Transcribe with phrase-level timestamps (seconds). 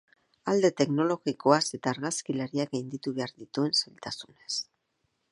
[0.51, 4.57] Alde teknologikoaz eta argazkilariak gainditu behar dituen zailtasunez.